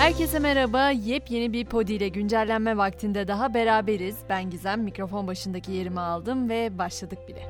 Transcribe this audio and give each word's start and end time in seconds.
Herkese 0.00 0.38
merhaba. 0.38 0.90
Yepyeni 0.90 1.52
bir 1.52 1.64
Podi 1.64 1.92
ile 1.92 2.08
güncellenme 2.08 2.76
vaktinde 2.76 3.28
daha 3.28 3.54
beraberiz. 3.54 4.16
Ben 4.28 4.50
Gizem, 4.50 4.82
mikrofon 4.82 5.26
başındaki 5.26 5.72
yerimi 5.72 6.00
aldım 6.00 6.48
ve 6.48 6.78
başladık 6.78 7.18
bile. 7.28 7.42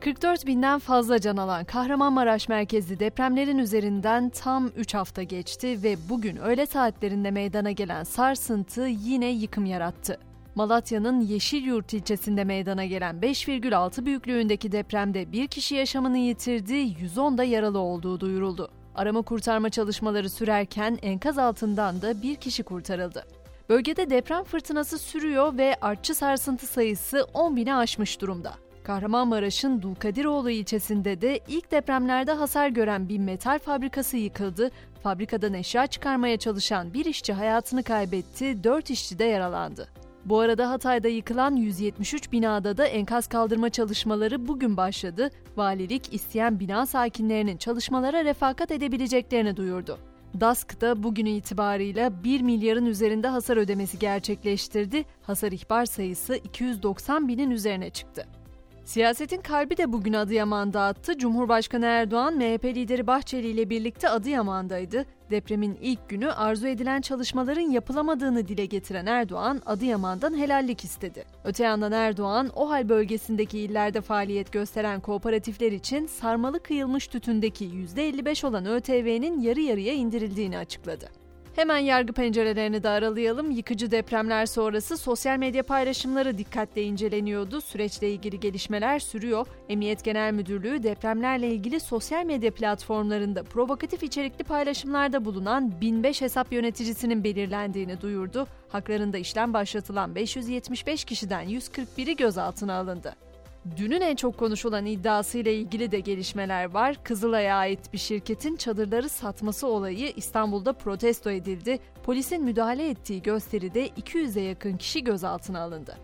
44 0.00 0.46
binden 0.46 0.78
fazla 0.78 1.20
can 1.20 1.36
alan 1.36 1.64
Kahramanmaraş 1.64 2.48
merkezli 2.48 3.00
depremlerin 3.00 3.58
üzerinden 3.58 4.30
tam 4.30 4.70
3 4.76 4.94
hafta 4.94 5.22
geçti 5.22 5.82
ve 5.82 5.96
bugün 6.08 6.36
öğle 6.36 6.66
saatlerinde 6.66 7.30
meydana 7.30 7.70
gelen 7.70 8.04
sarsıntı 8.04 8.80
yine 8.80 9.30
yıkım 9.30 9.66
yarattı. 9.66 10.18
Malatya'nın 10.54 11.20
Yeşilyurt 11.20 11.92
ilçesinde 11.94 12.44
meydana 12.44 12.84
gelen 12.84 13.16
5,6 13.16 14.04
büyüklüğündeki 14.04 14.72
depremde 14.72 15.32
bir 15.32 15.46
kişi 15.46 15.74
yaşamını 15.74 16.18
yitirdi, 16.18 16.94
110 17.00 17.38
da 17.38 17.44
yaralı 17.44 17.78
olduğu 17.78 18.20
duyuruldu. 18.20 18.79
Arama 18.94 19.22
kurtarma 19.22 19.70
çalışmaları 19.70 20.30
sürerken 20.30 20.98
enkaz 21.02 21.38
altından 21.38 22.02
da 22.02 22.22
bir 22.22 22.36
kişi 22.36 22.62
kurtarıldı. 22.62 23.24
Bölgede 23.68 24.10
deprem 24.10 24.44
fırtınası 24.44 24.98
sürüyor 24.98 25.58
ve 25.58 25.76
artçı 25.80 26.14
sarsıntı 26.14 26.66
sayısı 26.66 27.26
10 27.34 27.56
bini 27.56 27.74
aşmış 27.74 28.20
durumda. 28.20 28.54
Kahramanmaraş'ın 28.84 29.82
Dulkadiroğlu 29.82 30.50
ilçesinde 30.50 31.20
de 31.20 31.40
ilk 31.48 31.70
depremlerde 31.70 32.32
hasar 32.32 32.68
gören 32.68 33.08
bir 33.08 33.18
metal 33.18 33.58
fabrikası 33.58 34.16
yıkıldı. 34.16 34.70
Fabrikadan 35.02 35.54
eşya 35.54 35.86
çıkarmaya 35.86 36.36
çalışan 36.36 36.94
bir 36.94 37.04
işçi 37.04 37.32
hayatını 37.32 37.82
kaybetti, 37.82 38.64
4 38.64 38.90
işçi 38.90 39.18
de 39.18 39.24
yaralandı. 39.24 39.88
Bu 40.24 40.40
arada 40.40 40.70
Hatay'da 40.70 41.08
yıkılan 41.08 41.56
173 41.56 42.32
binada 42.32 42.76
da 42.76 42.86
enkaz 42.86 43.26
kaldırma 43.26 43.70
çalışmaları 43.70 44.48
bugün 44.48 44.76
başladı. 44.76 45.30
Valilik 45.56 46.14
isteyen 46.14 46.60
bina 46.60 46.86
sakinlerinin 46.86 47.56
çalışmalara 47.56 48.24
refakat 48.24 48.70
edebileceklerini 48.70 49.56
duyurdu. 49.56 49.98
DASK 50.40 50.80
da 50.80 51.02
bugün 51.02 51.26
itibarıyla 51.26 52.24
1 52.24 52.40
milyarın 52.40 52.86
üzerinde 52.86 53.28
hasar 53.28 53.56
ödemesi 53.56 53.98
gerçekleştirdi. 53.98 55.04
Hasar 55.22 55.52
ihbar 55.52 55.86
sayısı 55.86 56.36
290 56.36 57.28
binin 57.28 57.50
üzerine 57.50 57.90
çıktı. 57.90 58.39
Siyasetin 58.84 59.40
kalbi 59.40 59.76
de 59.76 59.92
bugün 59.92 60.12
Adıyaman'da 60.12 60.82
attı. 60.82 61.18
Cumhurbaşkanı 61.18 61.86
Erdoğan, 61.86 62.36
MHP 62.36 62.64
lideri 62.64 63.06
Bahçeli 63.06 63.46
ile 63.46 63.70
birlikte 63.70 64.08
Adıyaman'daydı. 64.08 65.04
Depremin 65.30 65.78
ilk 65.80 66.08
günü 66.08 66.32
arzu 66.32 66.66
edilen 66.66 67.00
çalışmaların 67.00 67.70
yapılamadığını 67.70 68.48
dile 68.48 68.66
getiren 68.66 69.06
Erdoğan, 69.06 69.62
Adıyaman'dan 69.66 70.38
helallik 70.38 70.84
istedi. 70.84 71.24
Öte 71.44 71.64
yandan 71.64 71.92
Erdoğan, 71.92 72.48
OHAL 72.48 72.88
bölgesindeki 72.88 73.58
illerde 73.58 74.00
faaliyet 74.00 74.52
gösteren 74.52 75.00
kooperatifler 75.00 75.72
için 75.72 76.06
sarmalı 76.06 76.62
kıyılmış 76.62 77.06
tütündeki 77.06 77.64
%55 77.64 78.46
olan 78.46 78.66
ÖTV'nin 78.66 79.40
yarı 79.40 79.60
yarıya 79.60 79.94
indirildiğini 79.94 80.58
açıkladı. 80.58 81.19
Hemen 81.56 81.78
yargı 81.78 82.12
pencerelerini 82.12 82.82
de 82.82 82.88
aralayalım. 82.88 83.50
Yıkıcı 83.50 83.90
depremler 83.90 84.46
sonrası 84.46 84.96
sosyal 84.96 85.38
medya 85.38 85.62
paylaşımları 85.62 86.38
dikkatle 86.38 86.82
inceleniyordu. 86.82 87.60
Süreçle 87.60 88.10
ilgili 88.10 88.40
gelişmeler 88.40 88.98
sürüyor. 88.98 89.46
Emniyet 89.68 90.04
Genel 90.04 90.32
Müdürlüğü 90.32 90.82
depremlerle 90.82 91.48
ilgili 91.48 91.80
sosyal 91.80 92.24
medya 92.24 92.50
platformlarında 92.50 93.42
provokatif 93.42 94.02
içerikli 94.02 94.44
paylaşımlarda 94.44 95.24
bulunan 95.24 95.80
1005 95.80 96.20
hesap 96.20 96.52
yöneticisinin 96.52 97.24
belirlendiğini 97.24 98.00
duyurdu. 98.00 98.46
Haklarında 98.68 99.18
işlem 99.18 99.54
başlatılan 99.54 100.14
575 100.14 101.04
kişiden 101.04 101.48
141'i 101.48 102.16
gözaltına 102.16 102.74
alındı. 102.74 103.29
Dünün 103.76 104.00
en 104.00 104.16
çok 104.16 104.38
konuşulan 104.38 104.86
iddiasıyla 104.86 105.52
ilgili 105.52 105.92
de 105.92 106.00
gelişmeler 106.00 106.70
var. 106.70 107.04
Kızılay'a 107.04 107.56
ait 107.56 107.92
bir 107.92 107.98
şirketin 107.98 108.56
çadırları 108.56 109.08
satması 109.08 109.66
olayı 109.66 110.12
İstanbul'da 110.16 110.72
protesto 110.72 111.30
edildi. 111.30 111.78
Polisin 112.02 112.44
müdahale 112.44 112.88
ettiği 112.88 113.22
gösteride 113.22 113.88
200'e 113.88 114.42
yakın 114.42 114.76
kişi 114.76 115.04
gözaltına 115.04 115.60
alındı. 115.60 115.96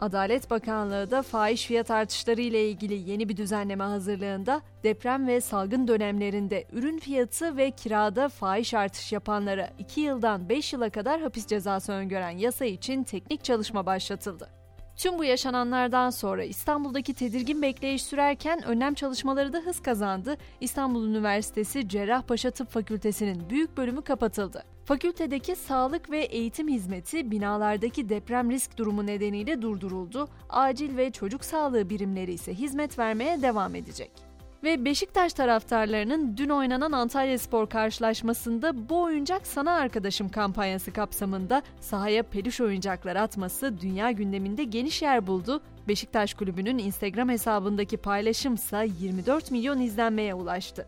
Adalet 0.00 0.50
Bakanlığı 0.50 1.10
da 1.10 1.22
fahiş 1.22 1.66
fiyat 1.66 1.90
artışları 1.90 2.40
ile 2.40 2.68
ilgili 2.68 3.10
yeni 3.10 3.28
bir 3.28 3.36
düzenleme 3.36 3.84
hazırlığında 3.84 4.62
deprem 4.84 5.26
ve 5.26 5.40
salgın 5.40 5.88
dönemlerinde 5.88 6.64
ürün 6.72 6.98
fiyatı 6.98 7.56
ve 7.56 7.70
kirada 7.70 8.28
fahiş 8.28 8.74
artış 8.74 9.12
yapanlara 9.12 9.70
2 9.78 10.00
yıldan 10.00 10.48
5 10.48 10.72
yıla 10.72 10.90
kadar 10.90 11.20
hapis 11.20 11.46
cezası 11.46 11.92
öngören 11.92 12.38
yasa 12.38 12.64
için 12.64 13.04
teknik 13.04 13.44
çalışma 13.44 13.86
başlatıldı. 13.86 14.63
Tüm 14.96 15.18
bu 15.18 15.24
yaşananlardan 15.24 16.10
sonra 16.10 16.44
İstanbul'daki 16.44 17.14
tedirgin 17.14 17.62
bekleyiş 17.62 18.02
sürerken 18.02 18.64
önlem 18.64 18.94
çalışmaları 18.94 19.52
da 19.52 19.58
hız 19.58 19.82
kazandı. 19.82 20.36
İstanbul 20.60 21.08
Üniversitesi 21.08 21.88
Cerrahpaşa 21.88 22.50
Tıp 22.50 22.70
Fakültesi'nin 22.70 23.50
büyük 23.50 23.76
bölümü 23.76 24.02
kapatıldı. 24.02 24.64
Fakültedeki 24.84 25.56
sağlık 25.56 26.10
ve 26.10 26.18
eğitim 26.18 26.68
hizmeti 26.68 27.30
binalardaki 27.30 28.08
deprem 28.08 28.50
risk 28.50 28.78
durumu 28.78 29.06
nedeniyle 29.06 29.62
durduruldu. 29.62 30.28
Acil 30.48 30.96
ve 30.96 31.10
çocuk 31.10 31.44
sağlığı 31.44 31.90
birimleri 31.90 32.32
ise 32.32 32.54
hizmet 32.54 32.98
vermeye 32.98 33.42
devam 33.42 33.74
edecek. 33.74 34.33
Ve 34.64 34.84
Beşiktaş 34.84 35.32
taraftarlarının 35.32 36.36
dün 36.36 36.48
oynanan 36.48 36.92
Antalya 36.92 37.38
Spor 37.38 37.68
karşılaşmasında 37.68 38.88
bu 38.88 39.02
oyuncak 39.02 39.46
sana 39.46 39.72
arkadaşım 39.72 40.28
kampanyası 40.28 40.92
kapsamında 40.92 41.62
sahaya 41.80 42.22
peluş 42.22 42.60
oyuncaklar 42.60 43.16
atması 43.16 43.80
dünya 43.80 44.10
gündeminde 44.10 44.64
geniş 44.64 45.02
yer 45.02 45.26
buldu. 45.26 45.60
Beşiktaş 45.88 46.34
Kulübü'nün 46.34 46.78
Instagram 46.78 47.28
hesabındaki 47.28 47.96
paylaşımsa 47.96 48.82
24 48.82 49.50
milyon 49.50 49.80
izlenmeye 49.80 50.34
ulaştı. 50.34 50.86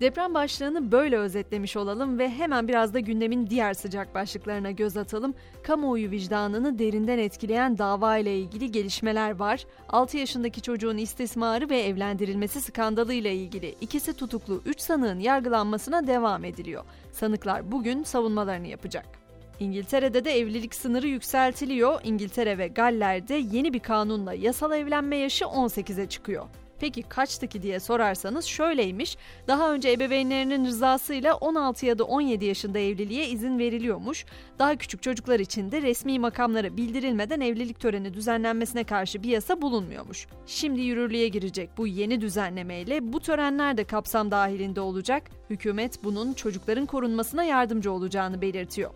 Deprem 0.00 0.34
başlığını 0.34 0.92
böyle 0.92 1.18
özetlemiş 1.18 1.76
olalım 1.76 2.18
ve 2.18 2.30
hemen 2.30 2.68
biraz 2.68 2.94
da 2.94 3.00
gündemin 3.00 3.46
diğer 3.46 3.74
sıcak 3.74 4.14
başlıklarına 4.14 4.70
göz 4.70 4.96
atalım. 4.96 5.34
Kamuoyu 5.62 6.10
vicdanını 6.10 6.78
derinden 6.78 7.18
etkileyen 7.18 7.78
dava 7.78 8.16
ile 8.18 8.38
ilgili 8.38 8.72
gelişmeler 8.72 9.30
var. 9.30 9.64
6 9.88 10.16
yaşındaki 10.16 10.62
çocuğun 10.62 10.96
istismarı 10.96 11.70
ve 11.70 11.80
evlendirilmesi 11.80 12.60
skandalı 12.60 13.14
ile 13.14 13.34
ilgili 13.34 13.74
ikisi 13.80 14.12
tutuklu 14.12 14.62
3 14.66 14.80
sanığın 14.80 15.20
yargılanmasına 15.20 16.06
devam 16.06 16.44
ediliyor. 16.44 16.84
Sanıklar 17.12 17.72
bugün 17.72 18.02
savunmalarını 18.02 18.66
yapacak. 18.66 19.06
İngiltere'de 19.60 20.24
de 20.24 20.38
evlilik 20.38 20.74
sınırı 20.74 21.08
yükseltiliyor. 21.08 22.00
İngiltere 22.04 22.58
ve 22.58 22.68
Galler'de 22.68 23.34
yeni 23.34 23.72
bir 23.72 23.80
kanunla 23.80 24.34
yasal 24.34 24.72
evlenme 24.72 25.16
yaşı 25.16 25.44
18'e 25.44 26.08
çıkıyor. 26.08 26.46
Peki 26.80 27.02
kaçtı 27.02 27.46
ki 27.46 27.62
diye 27.62 27.80
sorarsanız 27.80 28.44
şöyleymiş. 28.44 29.16
Daha 29.48 29.72
önce 29.72 29.92
ebeveynlerinin 29.92 30.64
rızasıyla 30.66 31.34
16 31.34 31.86
ya 31.86 31.98
da 31.98 32.04
17 32.04 32.44
yaşında 32.44 32.78
evliliğe 32.78 33.28
izin 33.28 33.58
veriliyormuş. 33.58 34.24
Daha 34.58 34.76
küçük 34.76 35.02
çocuklar 35.02 35.40
için 35.40 35.72
de 35.72 35.82
resmi 35.82 36.18
makamlara 36.18 36.76
bildirilmeden 36.76 37.40
evlilik 37.40 37.80
töreni 37.80 38.14
düzenlenmesine 38.14 38.84
karşı 38.84 39.22
bir 39.22 39.28
yasa 39.28 39.62
bulunmuyormuş. 39.62 40.26
Şimdi 40.46 40.80
yürürlüğe 40.80 41.28
girecek 41.28 41.70
bu 41.76 41.86
yeni 41.86 42.20
düzenlemeyle 42.20 43.12
bu 43.12 43.20
törenler 43.20 43.76
de 43.76 43.84
kapsam 43.84 44.30
dahilinde 44.30 44.80
olacak. 44.80 45.22
Hükümet 45.50 46.04
bunun 46.04 46.32
çocukların 46.32 46.86
korunmasına 46.86 47.44
yardımcı 47.44 47.92
olacağını 47.92 48.42
belirtiyor. 48.42 48.90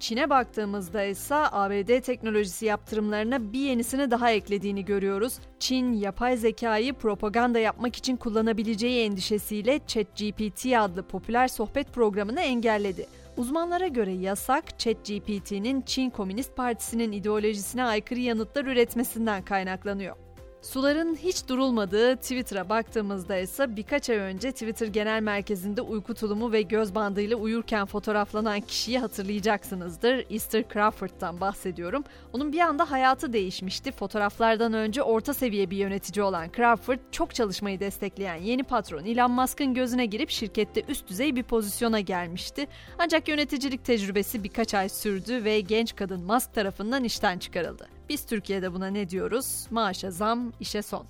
Çin'e 0.00 0.30
baktığımızda 0.30 1.02
ise 1.02 1.34
ABD 1.34 2.00
teknolojisi 2.00 2.66
yaptırımlarına 2.66 3.52
bir 3.52 3.58
yenisini 3.58 4.10
daha 4.10 4.30
eklediğini 4.30 4.84
görüyoruz. 4.84 5.38
Çin, 5.58 5.92
yapay 5.92 6.36
zekayı 6.36 6.94
propaganda 6.94 7.58
yapmak 7.58 7.96
için 7.96 8.16
kullanabileceği 8.16 9.06
endişesiyle 9.06 9.80
ChatGPT 9.86 10.66
adlı 10.66 11.02
popüler 11.02 11.48
sohbet 11.48 11.92
programını 11.92 12.40
engelledi. 12.40 13.06
Uzmanlara 13.36 13.86
göre 13.86 14.12
yasak 14.12 14.78
ChatGPT'nin 14.78 15.82
Çin 15.82 16.10
Komünist 16.10 16.56
Partisi'nin 16.56 17.12
ideolojisine 17.12 17.84
aykırı 17.84 18.20
yanıtlar 18.20 18.64
üretmesinden 18.64 19.44
kaynaklanıyor. 19.44 20.16
Suların 20.64 21.16
hiç 21.16 21.48
durulmadığı 21.48 22.16
Twitter'a 22.16 22.68
baktığımızda 22.68 23.36
ise 23.36 23.76
birkaç 23.76 24.10
ay 24.10 24.16
önce 24.16 24.52
Twitter 24.52 24.86
Genel 24.86 25.22
Merkezi'nde 25.22 25.82
uyku 25.82 26.14
tulumu 26.14 26.52
ve 26.52 26.62
göz 26.62 26.94
bandıyla 26.94 27.36
uyurken 27.36 27.86
fotoğraflanan 27.86 28.60
kişiyi 28.60 28.98
hatırlayacaksınızdır. 28.98 30.26
Easter 30.30 30.64
Crawford'dan 30.72 31.40
bahsediyorum. 31.40 32.04
Onun 32.32 32.52
bir 32.52 32.60
anda 32.60 32.90
hayatı 32.90 33.32
değişmişti. 33.32 33.92
Fotoğraflardan 33.92 34.72
önce 34.72 35.02
orta 35.02 35.34
seviye 35.34 35.70
bir 35.70 35.76
yönetici 35.76 36.24
olan 36.24 36.48
Crawford 36.56 36.98
çok 37.12 37.34
çalışmayı 37.34 37.80
destekleyen 37.80 38.36
yeni 38.42 38.62
patron 38.62 39.04
Elon 39.04 39.30
Musk'ın 39.30 39.74
gözüne 39.74 40.06
girip 40.06 40.30
şirkette 40.30 40.82
üst 40.88 41.08
düzey 41.08 41.36
bir 41.36 41.42
pozisyona 41.42 42.00
gelmişti. 42.00 42.66
Ancak 42.98 43.28
yöneticilik 43.28 43.84
tecrübesi 43.84 44.44
birkaç 44.44 44.74
ay 44.74 44.88
sürdü 44.88 45.44
ve 45.44 45.60
genç 45.60 45.96
kadın 45.96 46.24
Musk 46.24 46.54
tarafından 46.54 47.04
işten 47.04 47.38
çıkarıldı. 47.38 47.93
Biz 48.08 48.26
Türkiye'de 48.26 48.72
buna 48.72 48.86
ne 48.86 49.08
diyoruz? 49.08 49.66
Maaşa 49.70 50.10
zam, 50.10 50.52
işe 50.60 50.82
son. 50.82 51.06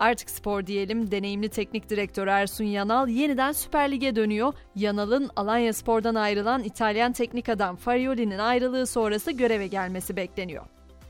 Artık 0.00 0.30
spor 0.30 0.66
diyelim. 0.66 1.10
Deneyimli 1.10 1.48
teknik 1.48 1.90
direktör 1.90 2.26
Ersun 2.26 2.64
Yanal 2.64 3.08
yeniden 3.08 3.52
Süper 3.52 3.90
Lig'e 3.90 4.16
dönüyor. 4.16 4.52
Yanal'ın 4.76 5.30
Alanya 5.36 5.72
Spor'dan 5.72 6.14
ayrılan 6.14 6.62
İtalyan 6.62 7.12
teknik 7.12 7.48
adam 7.48 7.76
Farioli'nin 7.76 8.38
ayrılığı 8.38 8.86
sonrası 8.86 9.30
göreve 9.30 9.66
gelmesi 9.66 10.16
bekleniyor. 10.16 10.64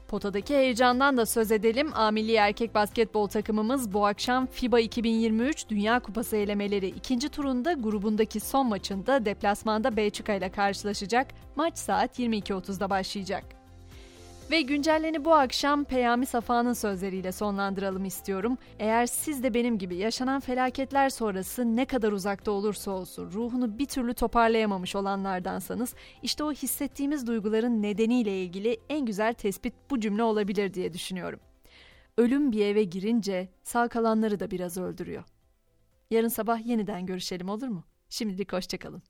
Potadaki 0.08 0.54
heyecandan 0.54 1.16
da 1.16 1.26
söz 1.26 1.52
edelim. 1.52 1.90
A 1.94 2.10
milli 2.10 2.34
erkek 2.34 2.74
basketbol 2.74 3.26
takımımız 3.26 3.92
bu 3.92 4.06
akşam 4.06 4.46
FIBA 4.46 4.80
2023 4.80 5.68
Dünya 5.68 6.00
Kupası 6.00 6.36
elemeleri 6.36 6.86
ikinci 6.86 7.28
turunda 7.28 7.72
grubundaki 7.72 8.40
son 8.40 8.66
maçında 8.66 9.24
deplasmanda 9.24 9.96
Belçika 9.96 10.34
ile 10.34 10.50
karşılaşacak. 10.50 11.26
Maç 11.56 11.78
saat 11.78 12.18
22.30'da 12.18 12.90
başlayacak. 12.90 13.59
Ve 14.50 14.60
güncelleni 14.60 15.24
bu 15.24 15.34
akşam 15.34 15.84
Peyami 15.84 16.26
Safa'nın 16.26 16.72
sözleriyle 16.72 17.32
sonlandıralım 17.32 18.04
istiyorum. 18.04 18.58
Eğer 18.78 19.06
siz 19.06 19.42
de 19.42 19.54
benim 19.54 19.78
gibi 19.78 19.96
yaşanan 19.96 20.40
felaketler 20.40 21.10
sonrası 21.10 21.76
ne 21.76 21.84
kadar 21.84 22.12
uzakta 22.12 22.50
olursa 22.50 22.90
olsun 22.90 23.32
ruhunu 23.32 23.78
bir 23.78 23.86
türlü 23.86 24.14
toparlayamamış 24.14 24.96
olanlardansanız 24.96 25.94
işte 26.22 26.44
o 26.44 26.52
hissettiğimiz 26.52 27.26
duyguların 27.26 27.82
nedeniyle 27.82 28.42
ilgili 28.42 28.80
en 28.88 29.06
güzel 29.06 29.34
tespit 29.34 29.74
bu 29.90 30.00
cümle 30.00 30.22
olabilir 30.22 30.74
diye 30.74 30.92
düşünüyorum. 30.92 31.40
Ölüm 32.18 32.52
bir 32.52 32.66
eve 32.66 32.84
girince 32.84 33.48
sağ 33.62 33.88
kalanları 33.88 34.40
da 34.40 34.50
biraz 34.50 34.78
öldürüyor. 34.78 35.24
Yarın 36.10 36.28
sabah 36.28 36.66
yeniden 36.66 37.06
görüşelim 37.06 37.48
olur 37.48 37.68
mu? 37.68 37.84
Şimdilik 38.08 38.52
hoşçakalın. 38.52 39.02